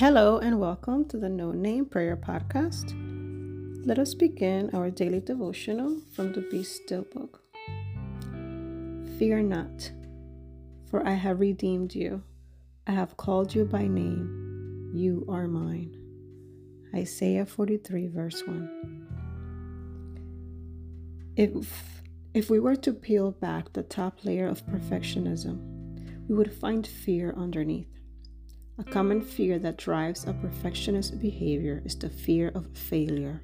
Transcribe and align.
Hello 0.00 0.38
and 0.38 0.58
welcome 0.58 1.04
to 1.08 1.18
the 1.18 1.28
No 1.28 1.52
Name 1.52 1.84
Prayer 1.84 2.16
Podcast. 2.16 2.94
Let 3.84 3.98
us 3.98 4.14
begin 4.14 4.70
our 4.72 4.90
daily 4.90 5.20
devotional 5.20 6.00
from 6.14 6.32
the 6.32 6.40
Be 6.40 6.62
Still 6.62 7.02
book. 7.02 7.42
Fear 9.18 9.42
not, 9.42 9.92
for 10.86 11.06
I 11.06 11.12
have 11.12 11.38
redeemed 11.38 11.94
you. 11.94 12.22
I 12.86 12.92
have 12.92 13.18
called 13.18 13.54
you 13.54 13.66
by 13.66 13.88
name. 13.88 14.90
You 14.94 15.26
are 15.28 15.46
mine. 15.46 15.94
Isaiah 16.94 17.44
43, 17.44 18.06
verse 18.06 18.42
1. 18.46 19.06
If, 21.36 22.00
if 22.32 22.48
we 22.48 22.58
were 22.58 22.76
to 22.76 22.94
peel 22.94 23.32
back 23.32 23.74
the 23.74 23.82
top 23.82 24.24
layer 24.24 24.46
of 24.46 24.64
perfectionism, 24.64 25.58
we 26.26 26.34
would 26.34 26.54
find 26.54 26.86
fear 26.86 27.34
underneath. 27.36 27.99
A 28.80 28.84
common 28.84 29.20
fear 29.20 29.58
that 29.58 29.76
drives 29.76 30.24
a 30.24 30.32
perfectionist 30.32 31.20
behavior 31.20 31.82
is 31.84 31.94
the 31.94 32.08
fear 32.08 32.50
of 32.54 32.66
failure. 32.74 33.42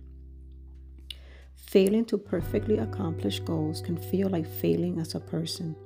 Failing 1.55 2.07
to 2.07 2.17
perfectly 2.17 2.79
accomplish 2.79 3.41
goals 3.41 3.83
can 3.83 3.99
feel 3.99 4.31
like 4.31 4.47
failing 4.47 4.99
as 4.99 5.15
a 5.15 5.21
person. 5.21 5.77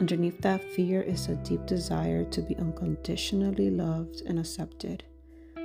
Underneath 0.00 0.40
that 0.40 0.64
fear 0.72 1.02
is 1.02 1.28
a 1.28 1.34
deep 1.34 1.66
desire 1.66 2.24
to 2.24 2.40
be 2.40 2.56
unconditionally 2.56 3.68
loved 3.68 4.22
and 4.24 4.38
accepted, 4.38 5.04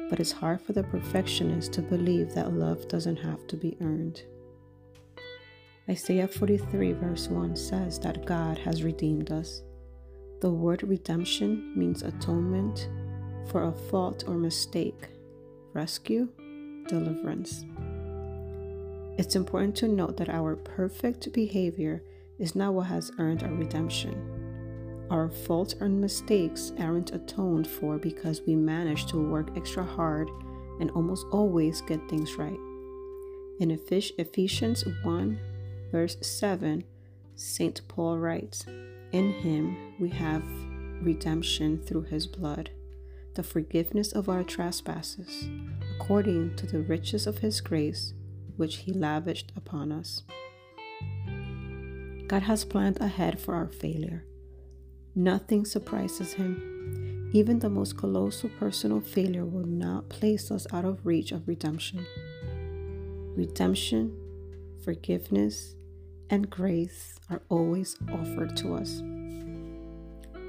but 0.10 0.20
it's 0.20 0.34
hard 0.34 0.60
for 0.60 0.74
the 0.74 0.84
perfectionist 0.84 1.72
to 1.74 1.82
believe 1.82 2.34
that 2.34 2.52
love 2.52 2.90
doesn't 2.90 3.16
have 3.16 3.48
to 3.48 3.56
be 3.56 3.78
earned. 3.80 4.24
Isaiah 5.90 6.28
43, 6.28 6.92
verse 6.92 7.30
1 7.30 7.56
says 7.56 7.98
that 8.00 8.26
God 8.26 8.58
has 8.58 8.84
redeemed 8.84 9.32
us. 9.32 9.62
The 10.44 10.52
word 10.52 10.84
redemption 10.84 11.72
means 11.74 12.04
atonement 12.04 12.90
for 13.46 13.64
a 13.64 13.72
fault 13.72 14.26
or 14.28 14.34
mistake, 14.34 15.08
rescue, 15.72 16.28
deliverance. 16.90 17.64
It's 19.18 19.38
important 19.38 19.74
to 19.78 19.88
note 19.88 20.18
that 20.18 20.28
our 20.28 20.58
perfect 20.58 21.32
behavior 21.32 22.04
is 22.40 22.56
not 22.56 22.74
what 22.74 22.88
has 22.88 23.10
earned 23.20 23.44
our 23.44 23.54
redemption. 23.54 25.08
Our 25.10 25.30
faults 25.30 25.76
and 25.80 26.02
mistakes 26.02 26.74
aren't 26.78 27.16
atoned 27.16 27.66
for 27.66 27.98
because 27.98 28.42
we 28.46 28.58
manage 28.58 29.06
to 29.12 29.26
work 29.26 29.56
extra 29.56 29.86
hard 29.86 30.30
and 30.82 30.92
almost 30.92 31.26
always 31.32 31.80
get 31.80 32.10
things 32.10 32.36
right. 32.36 32.60
In 33.62 33.72
Ephesians 33.72 34.84
1, 35.04 35.40
verse 35.90 36.18
7, 36.20 36.84
St. 37.38 37.80
Paul 37.88 38.18
writes, 38.18 38.66
in 39.14 39.32
him 39.32 39.93
we 40.04 40.10
have 40.10 40.44
redemption 41.02 41.82
through 41.82 42.02
his 42.02 42.28
blood, 42.28 42.70
the 43.36 43.42
forgiveness 43.42 44.12
of 44.12 44.28
our 44.28 44.44
trespasses, 44.44 45.48
according 45.96 46.54
to 46.58 46.66
the 46.66 46.82
riches 46.82 47.26
of 47.26 47.38
his 47.38 47.62
grace, 47.62 48.14
which 48.58 48.80
he 48.80 48.92
lavished 48.92 49.54
upon 49.56 49.94
us. 49.94 50.24
God 52.28 52.44
has 52.44 52.66
planned 52.66 53.00
ahead 53.00 53.40
for 53.40 53.56
our 53.56 53.70
failure. 53.70 54.26
Nothing 55.16 55.64
surprises 55.64 56.34
him. 56.34 57.30
Even 57.32 57.60
the 57.60 57.70
most 57.70 57.98
colossal 57.98 58.50
personal 58.60 59.00
failure 59.00 59.46
will 59.46 59.66
not 59.66 60.10
place 60.10 60.52
us 60.52 60.68
out 60.74 60.84
of 60.84 61.06
reach 61.06 61.32
of 61.32 61.48
redemption. 61.48 62.06
Redemption, 63.38 64.18
forgiveness, 64.84 65.76
and 66.30 66.50
grace 66.50 67.18
are 67.30 67.42
always 67.48 67.96
offered 68.12 68.58
to 68.58 68.74
us. 68.76 69.02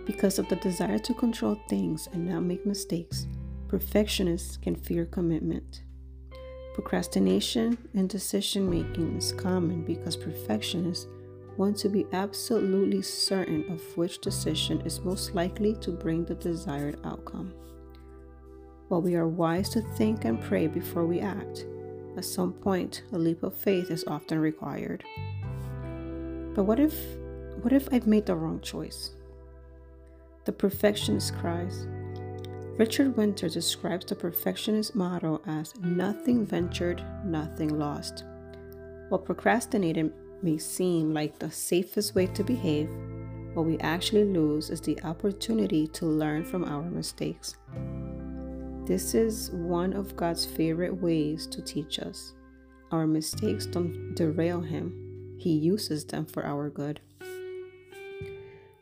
Because 0.06 0.38
of 0.38 0.48
the 0.48 0.56
desire 0.56 0.98
to 0.98 1.14
control 1.14 1.58
things 1.68 2.08
and 2.12 2.28
not 2.28 2.42
make 2.42 2.66
mistakes, 2.66 3.26
perfectionists 3.68 4.58
can 4.58 4.76
fear 4.76 5.06
commitment. 5.06 5.82
Procrastination 6.74 7.78
and 7.94 8.08
decision 8.08 8.68
making 8.68 9.16
is 9.16 9.32
common 9.32 9.84
because 9.84 10.16
perfectionists 10.16 11.06
want 11.56 11.76
to 11.78 11.88
be 11.88 12.04
absolutely 12.12 13.00
certain 13.00 13.64
of 13.70 13.80
which 13.96 14.20
decision 14.20 14.80
is 14.82 15.00
most 15.00 15.34
likely 15.34 15.74
to 15.76 15.92
bring 15.92 16.24
the 16.24 16.34
desired 16.34 16.98
outcome. 17.04 17.54
While 18.88 19.02
we 19.02 19.14
are 19.14 19.28
wise 19.28 19.68
to 19.70 19.80
think 19.96 20.24
and 20.24 20.42
pray 20.42 20.66
before 20.66 21.06
we 21.06 21.20
act, 21.20 21.64
at 22.16 22.24
some 22.24 22.52
point 22.52 23.02
a 23.12 23.18
leap 23.18 23.42
of 23.42 23.56
faith 23.56 23.90
is 23.90 24.04
often 24.06 24.38
required. 24.38 25.02
But 26.54 26.64
what 26.64 26.78
if 26.78 26.94
what 27.62 27.72
if 27.72 27.88
I've 27.92 28.06
made 28.06 28.26
the 28.26 28.36
wrong 28.36 28.60
choice? 28.60 29.14
The 30.44 30.52
perfectionist 30.52 31.34
cries. 31.36 31.86
Richard 32.76 33.16
Winter 33.16 33.48
describes 33.48 34.06
the 34.06 34.14
perfectionist 34.14 34.94
motto 34.94 35.40
as 35.46 35.74
nothing 35.80 36.44
ventured, 36.44 37.02
nothing 37.24 37.78
lost. 37.78 38.24
While 39.08 39.20
procrastinating 39.20 40.12
may 40.42 40.58
seem 40.58 41.14
like 41.14 41.38
the 41.38 41.50
safest 41.50 42.14
way 42.14 42.26
to 42.26 42.42
behave, 42.42 42.90
what 43.54 43.66
we 43.66 43.78
actually 43.78 44.24
lose 44.24 44.70
is 44.70 44.80
the 44.80 45.00
opportunity 45.04 45.86
to 45.88 46.06
learn 46.06 46.44
from 46.44 46.64
our 46.64 46.82
mistakes. 46.82 47.56
This 48.84 49.14
is 49.14 49.50
one 49.52 49.92
of 49.92 50.16
God's 50.16 50.44
favorite 50.44 51.00
ways 51.00 51.46
to 51.46 51.62
teach 51.62 52.00
us. 52.00 52.34
Our 52.90 53.06
mistakes 53.06 53.66
don't 53.66 54.14
derail 54.14 54.60
Him, 54.60 55.36
he 55.38 55.52
uses 55.52 56.04
them 56.04 56.26
for 56.26 56.44
our 56.44 56.68
good. 56.70 57.00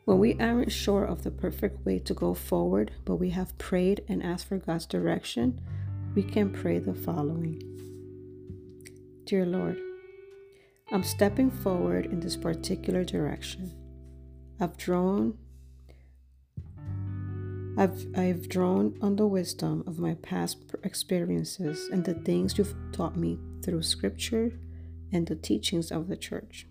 When 0.05 0.19
we 0.19 0.37
aren't 0.39 0.71
sure 0.71 1.05
of 1.05 1.23
the 1.23 1.31
perfect 1.31 1.85
way 1.85 1.99
to 1.99 2.13
go 2.13 2.33
forward, 2.33 2.91
but 3.05 3.15
we 3.15 3.29
have 3.29 3.57
prayed 3.57 4.03
and 4.09 4.21
asked 4.21 4.47
for 4.47 4.57
God's 4.57 4.85
direction, 4.85 5.61
we 6.13 6.23
can 6.23 6.51
pray 6.51 6.79
the 6.79 6.93
following 6.93 7.61
Dear 9.25 9.45
Lord, 9.45 9.79
I'm 10.91 11.03
stepping 11.03 11.49
forward 11.49 12.07
in 12.07 12.19
this 12.19 12.35
particular 12.35 13.05
direction. 13.05 13.71
I've 14.59 14.75
drawn 14.77 15.37
I've, 17.75 18.05
I've 18.15 18.49
drawn 18.49 18.95
on 19.01 19.15
the 19.15 19.25
wisdom 19.25 19.83
of 19.87 19.97
my 19.97 20.13
past 20.15 20.57
experiences 20.83 21.89
and 21.91 22.05
the 22.05 22.13
things 22.13 22.57
you've 22.57 22.75
taught 22.91 23.17
me 23.17 23.39
through 23.63 23.81
scripture, 23.81 24.51
and 25.11 25.25
the 25.25 25.35
teachings 25.35 25.91
of 25.91 26.07
the 26.07 26.17
church. 26.17 26.67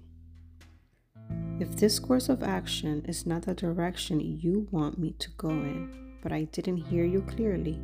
If 1.63 1.77
this 1.77 2.01
course 2.01 2.29
of 2.29 2.43
action 2.43 3.05
is 3.07 3.25
not 3.25 3.43
the 3.43 3.55
direction 3.55 4.19
you 4.19 4.67
want 4.73 4.99
me 4.99 5.13
to 5.21 5.31
go 5.37 5.51
in, 5.51 6.17
but 6.21 6.33
I 6.33 6.49
didn't 6.51 6.79
hear 6.79 7.05
you 7.05 7.23
clearly, 7.23 7.81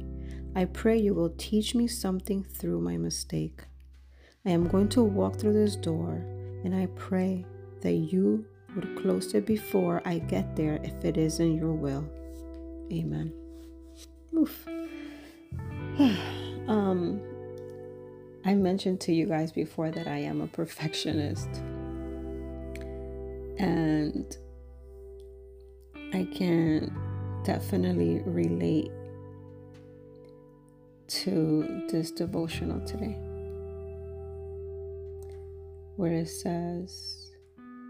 I 0.57 0.65
pray 0.65 0.99
you 0.99 1.15
will 1.15 1.33
teach 1.39 1.77
me 1.77 1.87
something 1.87 2.43
through 2.43 2.81
my 2.81 2.97
mistake. 2.97 3.61
I 4.45 4.51
am 4.51 4.67
going 4.67 4.89
to 4.89 5.05
walk 5.05 5.37
through 5.37 5.53
this 5.53 5.77
door, 5.77 6.15
and 6.65 6.75
I 6.75 6.87
pray 6.97 7.47
that 7.83 7.93
you 7.93 8.45
would 8.75 9.01
close 9.01 9.33
it 9.35 9.47
before 9.47 10.03
I 10.05 10.19
get 10.19 10.57
there 10.57 10.81
if 10.83 11.05
it 11.05 11.17
is 11.17 11.39
in 11.39 11.57
your 11.57 11.73
will. 11.73 12.05
Amen. 12.93 13.33
Oof. 14.37 14.67
um, 16.67 17.21
I 18.45 18.55
mentioned 18.55 19.01
to 19.03 19.13
you 19.13 19.27
guys 19.27 19.53
before 19.53 19.93
that 19.93 20.09
I 20.09 20.19
am 20.19 20.41
a 20.41 20.49
perfectionist. 20.49 21.63
And 23.59 24.37
I 26.15 26.29
can 26.35 26.97
definitely 27.45 28.23
relate 28.25 28.91
to 31.09 31.87
this 31.91 32.11
devotional 32.11 32.81
today, 32.87 33.17
where 35.97 36.13
it 36.13 36.29
says, 36.29 37.31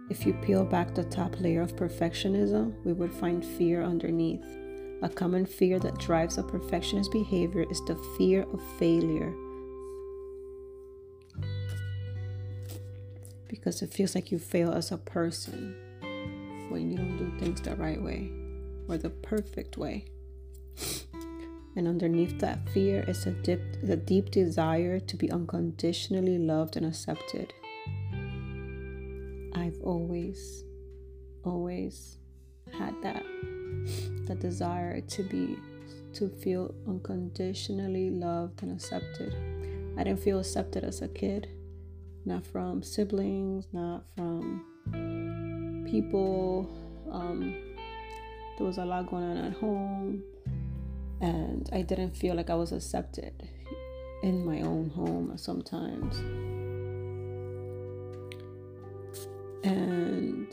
if 0.08 0.24
you 0.24 0.32
peel 0.34 0.64
back 0.64 0.94
the 0.94 1.04
top 1.04 1.40
layer 1.40 1.60
of 1.60 1.76
perfectionism, 1.76 2.72
we 2.84 2.92
would 2.92 3.12
find 3.12 3.44
fear 3.44 3.82
underneath. 3.82 4.44
A 5.02 5.08
common 5.08 5.44
fear 5.46 5.78
that 5.80 5.98
drives 5.98 6.38
a 6.38 6.42
perfectionist 6.42 7.12
behavior 7.12 7.64
is 7.70 7.80
the 7.86 7.94
fear 8.16 8.42
of 8.52 8.60
failure 8.78 9.34
because 13.48 13.82
it 13.82 13.92
feels 13.92 14.14
like 14.14 14.30
you 14.30 14.38
fail 14.38 14.72
as 14.72 14.92
a 14.92 14.98
person 14.98 15.74
when 16.68 16.90
you 16.90 16.96
don't 16.96 17.16
do 17.16 17.38
things 17.38 17.60
the 17.62 17.74
right 17.76 18.00
way 18.00 18.30
or 18.88 18.98
the 18.98 19.10
perfect 19.10 19.76
way. 19.76 20.04
And 21.76 21.86
underneath 21.86 22.38
that 22.40 22.68
fear 22.70 23.04
is 23.06 23.26
a 23.26 23.30
deep, 23.30 23.60
a 23.88 23.96
deep 23.96 24.30
desire 24.30 24.98
to 25.00 25.16
be 25.16 25.30
unconditionally 25.30 26.38
loved 26.38 26.76
and 26.76 26.86
accepted. 26.86 27.52
I've 29.54 29.80
always, 29.82 30.64
always 31.44 32.18
had 32.76 32.94
that 33.02 33.24
the 34.26 34.34
desire 34.34 35.00
to 35.00 35.22
be 35.22 35.56
to 36.14 36.28
feel 36.28 36.74
unconditionally 36.86 38.10
loved 38.10 38.62
and 38.62 38.72
accepted. 38.72 39.34
I 39.96 40.04
didn't 40.04 40.20
feel 40.20 40.40
accepted 40.40 40.84
as 40.84 41.00
a 41.00 41.08
kid 41.08 41.48
not 42.28 42.46
from 42.46 42.82
siblings, 42.82 43.66
not 43.72 44.04
from 44.14 44.62
people. 45.90 46.70
Um, 47.10 47.56
there 48.58 48.66
was 48.66 48.76
a 48.76 48.84
lot 48.84 49.06
going 49.08 49.24
on 49.24 49.36
at 49.38 49.54
home. 49.54 50.22
And 51.20 51.68
I 51.72 51.82
didn't 51.82 52.14
feel 52.14 52.36
like 52.36 52.50
I 52.50 52.54
was 52.54 52.72
accepted 52.72 53.48
in 54.22 54.44
my 54.44 54.60
own 54.60 54.90
home 54.90 55.32
sometimes. 55.36 56.18
And 59.64 60.48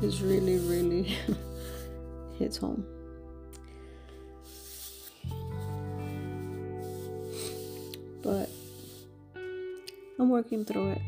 this 0.00 0.20
really, 0.20 0.58
really 0.58 1.16
hits 2.38 2.58
home. 2.58 2.84
But 8.22 8.50
I'm 10.20 10.28
working 10.28 10.66
through 10.66 10.90
it. 10.90 11.02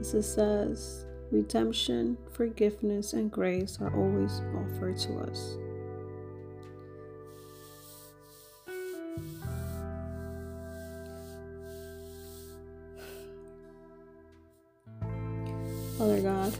As 0.00 0.12
it 0.12 0.24
says, 0.24 1.06
redemption, 1.30 2.18
forgiveness, 2.32 3.12
and 3.12 3.30
grace 3.30 3.78
are 3.80 3.94
always 3.94 4.42
offered 4.56 4.98
to 4.98 5.18
us. 5.20 5.56
Father 15.96 16.20
God, 16.20 16.52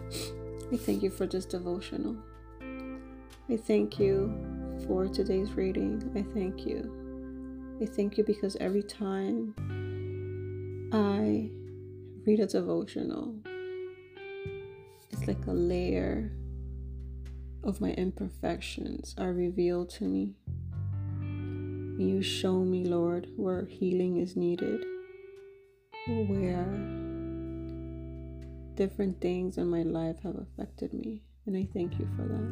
I 0.73 0.77
thank 0.77 1.03
you 1.03 1.11
for 1.11 1.27
this 1.27 1.45
devotional. 1.45 2.17
I 3.51 3.57
thank 3.57 3.99
you 3.99 4.33
for 4.87 5.09
today's 5.09 5.51
reading. 5.55 6.09
I 6.15 6.23
thank 6.39 6.65
you. 6.65 7.79
I 7.83 7.87
thank 7.87 8.17
you 8.17 8.23
because 8.23 8.57
every 8.61 8.85
time 8.85 9.57
I 10.93 11.51
read 12.27 12.41
a 12.41 12.47
devotional, 12.47 13.35
it's 15.11 15.27
like 15.27 15.47
a 15.47 15.53
layer 15.53 16.33
of 17.63 17.81
my 17.81 17.91
imperfections 17.93 19.15
are 19.19 19.33
revealed 19.33 19.91
to 19.91 20.05
me. 20.05 20.35
You 21.99 22.23
show 22.23 22.61
me, 22.61 22.85
Lord, 22.85 23.27
where 23.37 23.67
healing 23.67 24.19
is 24.19 24.37
needed, 24.37 24.85
where 26.07 26.65
different 28.77 29.21
things 29.21 29.59
in 29.59 29.69
my 29.69 29.83
life 29.83 30.23
have 30.23 30.37
affected 30.37 30.95
me. 30.95 31.23
And 31.45 31.57
I 31.57 31.69
thank 31.75 31.99
you 31.99 32.09
for 32.17 32.23
that. 32.23 32.49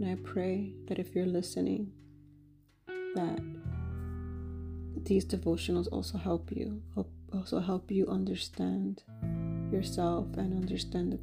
And 0.00 0.08
I 0.08 0.14
pray 0.22 0.72
that 0.88 0.98
if 0.98 1.14
you're 1.14 1.26
listening, 1.26 1.92
that 3.14 3.40
these 5.04 5.24
devotionals 5.24 5.88
also 5.92 6.18
help 6.18 6.50
you, 6.52 6.82
also 7.32 7.60
help 7.60 7.90
you 7.90 8.06
understand 8.08 9.02
yourself 9.70 10.26
and 10.36 10.54
understand 10.54 11.18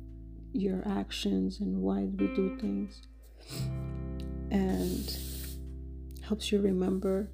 your 0.54 0.83
actions 0.88 1.60
and 1.60 1.78
why 1.81 2.04
we 2.04 2.28
do 2.28 2.57
things. 2.60 3.01
And 4.51 5.18
helps 6.22 6.51
you 6.51 6.62
remember 6.62 7.30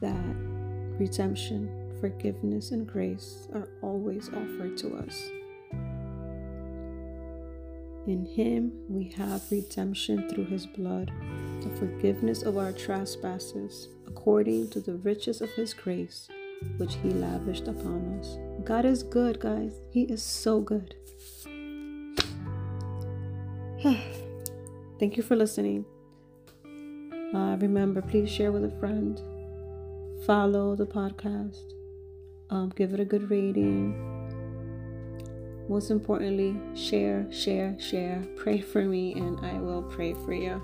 that 0.00 0.36
redemption 0.98 1.88
forgiveness, 2.00 2.70
and 2.70 2.86
grace 2.86 3.48
are 3.52 3.68
always 3.82 4.28
offered 4.28 4.76
to 4.78 4.96
us. 4.96 5.30
In 8.08 8.26
Him 8.26 8.72
we 8.88 9.04
have 9.16 9.42
redemption 9.50 10.28
through 10.28 10.46
His 10.46 10.66
blood, 10.66 11.12
the 11.60 11.70
forgiveness 11.76 12.42
of 12.42 12.56
our 12.56 12.72
trespasses, 12.72 13.88
according 14.06 14.70
to 14.70 14.80
the 14.80 14.96
riches 14.96 15.40
of 15.40 15.50
His 15.50 15.74
grace, 15.74 16.26
which 16.78 16.94
He 16.96 17.10
lavished 17.10 17.68
upon 17.68 18.18
us. 18.18 18.38
God 18.64 18.84
is 18.84 19.02
good, 19.02 19.38
guys. 19.38 19.74
He 19.90 20.02
is 20.02 20.22
so 20.22 20.60
good. 20.60 20.94
Thank 24.98 25.16
you 25.16 25.22
for 25.22 25.36
listening. 25.36 25.84
Uh, 27.34 27.56
remember, 27.60 28.02
please 28.02 28.30
share 28.30 28.52
with 28.52 28.64
a 28.64 28.80
friend. 28.80 29.20
Follow 30.26 30.74
the 30.74 30.86
podcast 30.86 31.78
um, 32.50 32.72
give 32.76 32.94
it 32.94 33.00
a 33.00 33.04
good 33.04 33.30
rating. 33.30 34.07
Most 35.68 35.90
importantly, 35.90 36.56
share, 36.74 37.26
share, 37.30 37.78
share. 37.78 38.24
Pray 38.36 38.60
for 38.60 38.82
me, 38.82 39.12
and 39.14 39.38
I 39.44 39.58
will 39.60 39.82
pray 39.82 40.14
for 40.14 40.32
you. 40.32 40.62